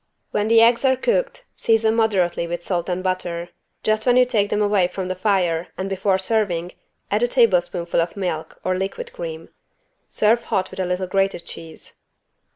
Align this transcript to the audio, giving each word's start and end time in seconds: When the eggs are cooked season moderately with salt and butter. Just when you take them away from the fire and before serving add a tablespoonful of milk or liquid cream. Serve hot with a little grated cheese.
When 0.31 0.47
the 0.47 0.63
eggs 0.63 0.83
are 0.83 0.95
cooked 0.95 1.43
season 1.55 1.93
moderately 1.93 2.47
with 2.47 2.63
salt 2.63 2.89
and 2.89 3.03
butter. 3.03 3.49
Just 3.83 4.07
when 4.07 4.17
you 4.17 4.25
take 4.25 4.49
them 4.49 4.59
away 4.59 4.87
from 4.87 5.09
the 5.09 5.15
fire 5.15 5.67
and 5.77 5.87
before 5.87 6.17
serving 6.17 6.71
add 7.11 7.21
a 7.21 7.27
tablespoonful 7.27 8.01
of 8.01 8.17
milk 8.17 8.59
or 8.63 8.73
liquid 8.75 9.13
cream. 9.13 9.49
Serve 10.09 10.45
hot 10.45 10.71
with 10.71 10.79
a 10.79 10.85
little 10.87 11.05
grated 11.05 11.45
cheese. 11.45 11.97